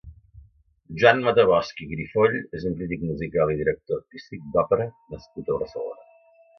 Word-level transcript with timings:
Joan 1.01 1.21
Matabosch 1.27 1.83
i 1.85 1.87
Grifoll 1.91 2.39
és 2.61 2.67
un 2.71 2.75
crític 2.81 3.05
musical 3.13 3.55
i 3.55 3.61
director 3.63 4.01
artístic 4.03 4.51
d'òpera 4.57 4.93
nascut 4.93 5.57
a 5.57 5.63
Barcelona. 5.65 6.15